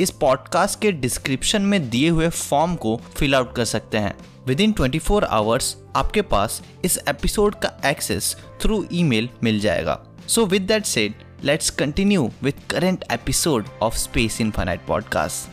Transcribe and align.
इस 0.00 0.10
पॉडकास्ट 0.10 0.80
के 0.80 0.92
डिस्क्रिप्शन 0.92 1.62
में 1.62 1.90
दिए 1.90 2.08
हुए 2.08 2.28
फॉर्म 2.28 2.74
को 2.74 2.96
फिल 2.96 3.34
आउट 3.34 3.54
कर 3.54 3.64
सकते 3.64 3.98
हैं। 3.98 4.18
With 4.46 4.60
in 4.60 4.72
twenty 4.72 4.98
four 4.98 5.24
hours 5.24 5.76
आपके 5.96 6.22
पास 6.22 6.62
इस 6.84 6.98
एपिसोड 7.08 7.54
का 7.54 7.80
एक्सेस 7.86 8.36
थ्रू 8.60 8.86
ईमेल 8.92 9.28
मिल 9.42 9.60
जाएगा। 9.60 10.06
So 10.28 10.46
with 10.46 10.62
that 10.62 11.16
let's 11.44 11.70
continue 11.70 12.30
with 12.42 12.54
current 12.70 13.04
episode 13.12 13.66
of 13.82 13.96
Space 13.96 14.40
Infinite 14.40 14.86
podcast 14.86 15.50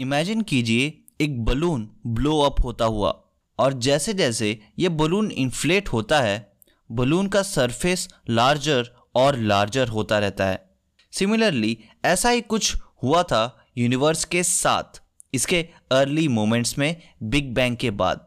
imagine 0.00 0.42
कीजिए 0.42 0.98
एक 1.20 1.44
बलून 1.44 1.90
ब्लो 2.06 2.40
अप 2.40 2.64
होता 2.64 2.84
हुआ, 2.84 3.24
और 3.58 3.72
जैसे 3.72 4.14
जैसे 4.14 4.60
ये 4.78 4.88
बलून 4.88 5.30
इन्फ्लेट 5.30 5.88
होता 5.88 6.20
है 6.20 6.49
बलून 6.90 7.26
का 7.26 7.42
सरफेस 7.42 8.08
लार्जर 8.30 8.90
और 9.14 9.36
लार्जर 9.36 9.88
होता 9.88 10.18
रहता 10.18 10.46
है। 10.46 10.70
सिमिलरली 11.12 11.76
ऐसा 12.04 12.30
ही 12.30 12.40
कुछ 12.40 12.74
हुआ 13.02 13.22
था 13.22 13.68
यूनिवर्स 13.78 14.24
के 14.24 14.42
साथ। 14.42 15.02
इसके 15.34 15.68
अर्ली 15.92 16.28
मोमेंट्स 16.28 16.78
में 16.78 16.96
बिग 17.22 17.54
बैंग 17.54 17.76
के 17.76 17.90
बाद। 17.90 18.26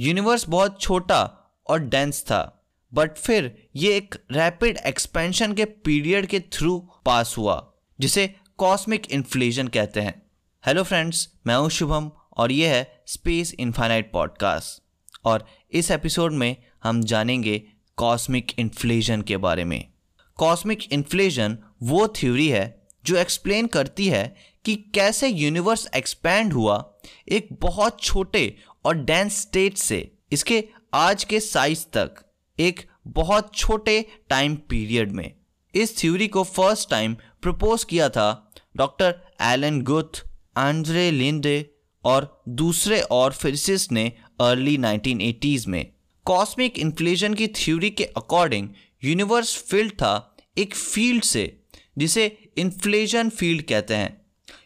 यूनिवर्स 0.00 0.48
बहुत 0.48 0.80
छोटा 0.80 1.22
और 1.66 1.78
डेंस 1.78 2.22
था 2.22 2.64
बट 2.94 3.16
फिर 3.16 3.68
ये 3.76 3.96
एक 3.96 4.14
रैपिड 4.32 4.76
एक्सपेंशन 4.76 5.52
के 5.52 5.64
पीरियड 5.64 6.26
के 6.26 6.40
थ्रू 6.40 6.78
पास 7.06 7.34
हुआ, 7.38 7.72
जिसे 8.00 8.34
कॉस्मिक 8.58 9.10
इन्फ्लेशन 9.10 9.68
कहते 9.68 10.00
हैं। 10.00 10.22
हेलो 10.66 10.82
फ्रेंड्स 10.82 11.28
मैं 11.46 11.54
हूँ 11.54 11.70
शुभम 11.70 12.10
और 12.36 12.52
ये 12.52 12.68
है 12.68 13.02
स्पेस 13.06 13.54
इन्फाइनाइट 13.54 14.12
पॉडकास्ट 14.12 14.82
और 15.24 15.46
इस 15.70 15.90
एपिसोड 15.90 16.32
में 16.32 16.56
हम 16.82 17.02
जानेंगे 17.04 17.62
कॉस्मिक 17.96 18.52
इन्फ्लेशन 18.58 19.22
के 19.22 19.36
बारे 19.36 19.64
में। 19.64 19.92
कॉस्मिक 20.36 20.92
इन्फ्लेशन 20.92 21.58
वो 21.82 22.08
थ्योरी 22.08 22.48
है 22.48 22.86
जो 23.04 23.16
एक्सप्लेन 23.16 23.66
करती 23.66 24.08
है 24.08 24.36
कि 24.64 24.76
कैसे 24.94 25.28
यूनिवर्स 25.28 25.88
एक्सपैंड 25.96 26.52
हुआ 26.52 26.94
एक 27.28 27.48
बहुत 27.52 28.02
छोटे 28.02 28.56
और 28.84 28.96
डेंस 28.96 29.40
स्टेट 29.40 29.76
से, 29.76 30.12
इसके 30.32 30.64
आज 30.94 31.24
के 31.24 31.40
साइज़ 31.40 31.84
तक, 31.86 32.14
एक 32.58 32.80
बहुत 33.06 33.54
छोटे 33.54 34.06
टाइम 34.28 34.56
पीरियड 34.56 35.12
में। 35.12 35.34
इस 35.74 35.98
थ्योरी 35.98 36.28
को 36.28 36.42
फ़र्स्ट 36.42 36.90
टाइम 36.90 37.14
प्रपोज 37.42 37.84
किया 37.84 38.08
था 38.08 38.52
doctor 38.76 39.14
Alan 39.40 39.82
Guth 39.82 40.20
Andrei 40.58 41.10
Linde 41.10 41.70
और 42.04 42.42
दूसरे 42.48 43.00
और 43.00 43.32
फिजिसिस्ट 43.32 43.92
ने 43.92 44.12
अर्ली 44.40 44.78
1980s 44.78 45.66
में। 45.66 45.92
कॉस्मिक 46.26 46.78
इन्फ्लेशन 46.78 47.34
की 47.34 47.46
थ्योरी 47.56 47.90
के 47.90 48.04
अकॉर्डिंग 48.16 48.68
यूनिवर्स 49.02 49.56
फ़ील्ड 49.62 49.92
था 49.92 50.36
एक 50.58 50.74
फ़ील्ड 50.74 51.22
से, 51.24 51.60
जिसे 51.98 52.26
इन्फ्लेशन 52.58 53.28
फ़ील्ड 53.30 53.62
कहते 53.62 53.94
हैं। 53.94 54.20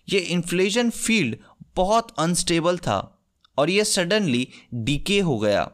ये 0.08 0.18
इन्फ्लेशन 0.18 0.90
फ़ील्ड 0.90 1.36
बहुत 1.76 2.14
अनस्टेबल 2.18 2.78
था 2.78 2.98
और 3.58 3.70
ये 3.70 3.84
सडनली 3.84 4.46
डीके 4.74 5.18
हो 5.20 5.38
गया, 5.38 5.70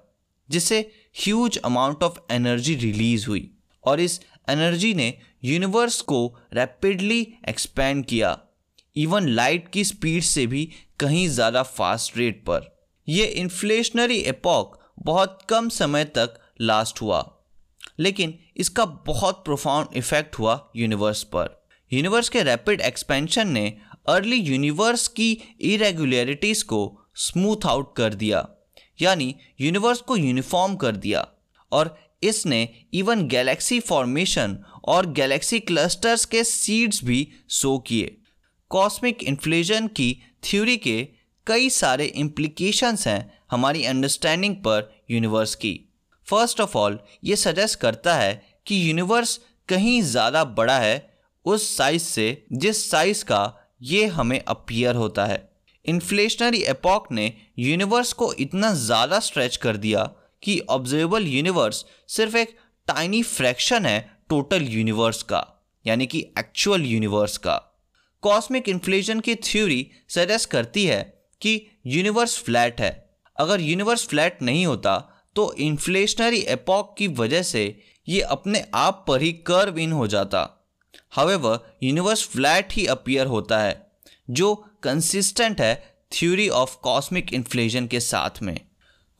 जिससे 0.48 0.78
huge 1.16 1.58
amount 1.58 2.02
of 2.02 2.18
energy 2.32 2.74
release 2.74 3.26
हुई 3.26 3.50
और 3.84 4.00
इस 4.00 4.20
एनर्जी 4.50 4.92
ने 4.94 5.12
यूनिवर्स 5.44 6.00
को 6.02 6.26
रैपिडली 6.54 7.20
एक्सपैंड 7.48 8.04
किया 8.06 8.38
इवन 8.96 9.28
लाइट 9.28 9.68
की 9.68 9.84
स्पीड 9.84 10.22
से 10.22 10.46
भी 10.46 10.68
कहीं 11.00 11.26
ज़्यादा 11.28 11.62
फास्ट 11.62 12.16
रेट 12.18 12.42
पर। 12.46 12.70
यह 13.08 13.32
इन्फ्लेशनरी 13.36 14.18
एपॉक 14.18 14.78
बहुत 14.98 15.38
कम 15.48 15.68
समय 15.68 16.04
तक 16.04 16.40
लास्ट 16.60 17.02
हुआ। 17.02 17.38
लेकिन 17.98 18.38
इसका 18.56 18.84
बहुत 18.84 19.44
प्रोफाउंड 19.44 19.88
इफ़ेक्ट 19.96 20.38
हुआ 20.38 20.70
यूनिवर्स 20.76 21.22
पर। 21.22 21.66
यूनिवर्स 21.92 22.28
के 22.28 22.42
रैपिड 22.42 22.80
एक्सपेंशन 22.80 23.48
ने 23.48 23.78
अर्ली 24.08 24.36
यूनिवर्स 24.36 25.08
की 25.08 25.38
इरेगुलरिटीज़ 25.60 26.64
को 26.64 27.00
स्मूथ 27.14 27.66
आउट 27.66 27.96
कर 27.96 28.14
दिया। 28.14 28.48
यानी 29.00 29.34
यूनिवर्स 29.60 30.00
को 30.00 30.16
यूनिफॉर्म 30.16 30.76
कर 30.76 30.96
दिया। 30.96 31.28
और 31.72 31.98
इसने 32.22 32.68
इवन 32.94 33.28
गैलेक्सी 33.28 33.80
फॉर्मेशन 33.80 34.58
और 34.84 35.06
गैलेक्सी 35.06 35.60
क्लस्टर्स 35.60 36.24
के 36.24 36.44
सीड्स 36.44 37.04
भी 37.04 37.28
सो 37.48 37.78
किए। 37.78 38.18
कॉस्मिक 38.68 39.22
इन्फ्लेशन 39.22 39.88
की 39.88 40.22
थ्योरी 40.44 40.76
के 40.76 41.08
कई 41.46 41.70
सारे 41.70 42.04
इम्प्लीकेशंस 42.04 43.08
हैं 43.08 43.41
हमारी 43.52 43.84
अंडरस्टैंडिंग 43.84 44.54
पर 44.56 44.90
यूनिवर्स 45.10 45.54
की। 45.54 45.78
फ़र्स्ट 46.28 46.60
ऑफ़ 46.60 46.76
ऑल 46.78 46.98
ये 47.24 47.36
सजेस्ट 47.36 47.78
करता 47.80 48.14
है 48.14 48.42
कि 48.66 48.88
यूनिवर्स 48.88 49.40
कहीं 49.68 50.00
ज़्यादा 50.02 50.44
बड़ा 50.44 50.78
है 50.78 51.10
उस 51.46 51.76
साइज़ 51.76 52.02
से 52.02 52.46
जिस 52.54 52.90
साइज़ 52.90 53.24
का 53.24 53.42
ये 53.82 54.06
हमें 54.08 54.40
अपियर 54.40 54.94
होता 54.94 55.24
है। 55.26 55.48
इन्फ्लेशनरी 55.84 56.62
एपॉक 56.68 57.10
ने 57.12 57.32
यूनिवर्स 57.58 58.12
को 58.12 58.32
इतना 58.34 58.72
ज़्यादा 58.74 59.18
स्ट्रेच 59.20 59.56
कर 59.56 59.76
दिया 59.76 60.04
कि 60.42 60.58
ऑब्जर्वेबल 60.70 61.26
यूनिवर्स 61.26 61.84
सिर्फ़ 62.08 62.36
एक 62.36 62.56
टाइनी 62.88 63.22
फ्रैक्शन 63.22 63.86
है 63.86 64.00
टोटल 64.30 64.62
यूनिवर्स 64.64 65.22
का, 65.22 65.46
यानी 65.84 66.06
कि 66.06 66.20
एक्चुअल 66.38 66.84
यूनिवर्स 66.84 67.36
का। 67.38 67.56
कॉस्मिक 68.22 68.68
इन्फ्लेशन 68.68 69.20
की 69.20 69.34
थ्योरी 69.34 69.86
सजेस्ट 70.10 70.50
करती 70.50 70.84
है 70.86 71.02
कि 71.42 71.60
यूनिवर्स 71.88 72.38
फ्लैट 72.38 72.80
है। 72.80 73.01
अगर 73.38 73.60
यूनिवर्स 73.60 74.06
फ्लैट 74.06 74.42
नहीं 74.42 74.64
होता 74.66 74.96
तो 75.36 75.52
इन्फ्लेशनरी 75.54 76.40
एपॉक 76.48 76.94
की 76.98 77.06
वजह 77.08 77.42
से 77.42 77.64
ये 78.08 78.20
अपने 78.20 78.64
आप 78.74 79.04
पर 79.08 79.22
ही 79.22 79.32
कर्व 79.46 79.78
इन 79.78 79.92
हो 79.92 80.06
जाता। 80.06 80.40
हावेवर 81.10 81.58
यूनिवर्स 81.82 82.26
फ्लैट 82.28 82.72
ही 82.72 82.86
अपियर 82.86 83.26
होता 83.26 83.58
है, 83.58 83.92
जो 84.30 84.54
कंसिस्टेंट 84.82 85.60
है 85.60 85.74
थ्योरी 86.12 86.48
ऑफ़ 86.48 86.76
कॉस्मिक 86.82 87.32
इन्फ्लेशन 87.34 87.86
के 87.86 88.00
साथ 88.00 88.42
में। 88.42 88.58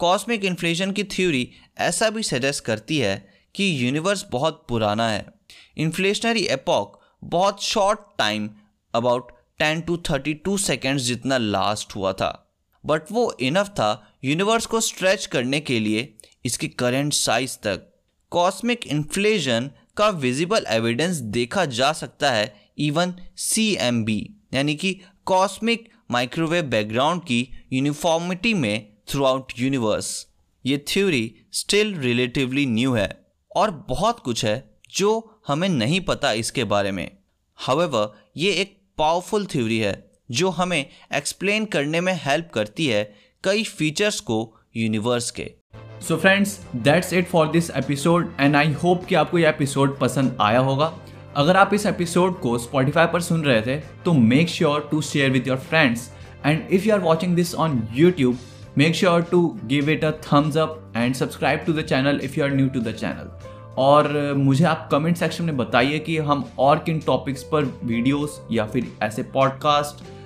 कॉस्मिक 0.00 0.44
इन्फ्लेशन 0.44 0.92
की 0.92 1.04
थ्योरी 1.04 1.48
ऐसा 1.78 2.10
भी 2.10 2.22
सजेस्ट 2.22 2.64
करती 2.64 2.98
है 2.98 3.16
कि 3.54 3.86
यूनिवर्स 3.86 4.24
बहुत 4.32 4.64
पुराना 4.68 5.08
है। 5.08 5.24
इन्फ्लेशनरी 5.76 6.44
एपॉक 6.48 7.00
बहुत 7.24 7.62
short 7.62 8.00
time 8.18 8.50
about 8.94 9.32
ten 9.58 9.80
to 9.80 9.96
thirty 10.10 10.34
two 10.34 10.56
seconds 10.58 11.02
जितना 11.02 11.38
लास्ट 11.38 11.96
हुआ 11.96 12.12
था। 12.12 12.51
बट 12.87 13.03
वो 13.12 13.37
इनफ 13.41 13.69
था 13.69 14.19
यूनिवर्स 14.25 14.66
को 14.66 14.81
स्ट्रेच 14.81 15.26
करने 15.26 15.60
के 15.60 15.81
लिए 15.81 16.15
इसकी 16.44 16.69
करेंट 16.69 17.12
साइज़ 17.12 17.56
तक। 17.56 17.88
कॉस्मिक 18.31 18.87
इन्फ्लेशन 18.87 19.70
का 19.97 20.09
विजिबल 20.09 20.65
एविडेंस 20.69 21.16
देखा 21.16 21.65
जा 21.65 21.92
सकता 21.92 22.31
है 22.31 22.71
इवन 22.78 23.15
सी 23.37 23.76
एम 23.81 24.04
बी 24.04 24.34
यानी 24.54 24.75
कि 24.75 25.00
कॉस्मिक 25.26 25.88
माइक्रोवेव 26.10 26.65
बैकग्राउंड 26.65 27.22
की 27.22 27.48
यूनिफॉर्मिटी 27.72 28.54
में 28.54 28.92
थ्रू 29.09 29.25
आउट 29.25 29.53
यूनिवर्स 29.59 30.26
ये 30.66 30.84
थ्योरी 30.88 31.34
स्टिल 31.53 31.94
रिलेटिवली 31.98 32.66
न्यू 32.66 32.92
है 32.92 33.26
और 33.56 33.71
बहुत 33.88 34.21
कुछ 34.21 34.44
है 34.44 34.81
जो 34.91 35.41
हमें 35.47 35.69
नहीं 35.69 36.00
पता 36.00 36.32
इसके 36.32 36.65
बारे 36.65 36.91
में। 36.91 37.10
हावेवर 37.56 38.31
ये 38.37 38.53
एक 38.53 38.76
पावरफुल 38.98 39.47
थ्योरी 39.47 39.78
है। 39.78 40.11
जो 40.32 40.48
हमें 40.48 40.86
एक्सप्लेन 41.14 41.64
करने 41.64 42.00
में 42.00 42.12
हेल्प 42.22 42.50
करती 42.54 42.86
है 42.86 43.02
कई 43.44 43.62
फीचर्स 43.64 44.20
को 44.20 44.36
यूनिवर्स 44.76 45.30
के। 45.30 45.50
So 46.00 46.16
friends 46.16 46.58
that's 46.76 47.12
it 47.12 47.26
for 47.28 47.48
this 47.48 47.70
episode 47.70 48.32
and 48.40 48.56
I 48.56 48.72
hope 48.72 49.04
कि 49.04 49.14
आपको 49.14 49.38
यह 49.38 49.48
एपिसोड 49.48 49.98
पसंद 49.98 50.36
आया 50.40 50.58
होगा। 50.58 50.92
अगर 51.36 51.56
आप 51.56 51.74
इस 51.74 51.86
एपिसोड 51.86 52.40
को 52.40 52.56
स्पॉटिफाई 52.58 53.06
पर 53.06 53.20
सुन 53.20 53.42
रहे 53.44 53.60
थे 53.62 53.76
तो 54.04 54.12
make 54.12 54.48
sure 54.48 54.88
to 54.90 55.00
share 55.02 55.30
with 55.30 55.48
your 55.48 55.58
friends 55.58 56.10
and 56.46 56.66
if 56.70 56.84
you 56.84 56.94
are 56.94 57.00
watching 57.00 57.36
this 57.36 57.54
on 57.54 57.82
YouTube 57.94 58.38
make 58.78 58.94
sure 58.94 59.22
to 59.22 59.46
give 59.64 59.90
it 59.90 60.04
a 60.04 60.10
thumbs 60.22 60.56
up 60.56 60.92
and 60.96 61.14
subscribe 61.14 61.60
to 61.60 61.72
the 61.72 61.82
channel 61.82 62.20
if 62.22 62.38
you 62.38 62.44
are 62.44 62.54
new 62.54 62.68
to 62.68 62.80
the 62.80 62.92
channel 62.92 63.30
और 63.78 64.34
मुझे 64.36 64.64
आप 64.64 64.88
comment 64.92 65.16
section 65.16 65.44
में 65.44 65.56
बताइए 65.56 65.98
कि 65.98 66.16
हम 66.18 66.44
और 66.58 66.78
किन 66.78 66.98
topics 66.98 67.42
पर 67.42 67.64
वीडियोस 67.84 68.40
या 68.52 68.66
फिर 68.66 68.92
ऐसे 69.02 69.22
पॉडकास्ट 69.22 70.04